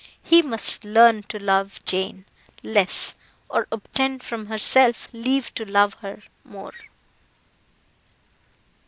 He 0.23 0.41
must 0.41 0.83
learn 0.83 1.21
to 1.29 1.37
love 1.37 1.79
Jane 1.85 2.25
less, 2.63 3.13
or 3.51 3.67
obtain 3.71 4.17
from 4.17 4.47
herself 4.47 5.07
leave 5.13 5.53
to 5.53 5.63
love 5.63 5.93
her 5.99 6.23
more. 6.43 6.73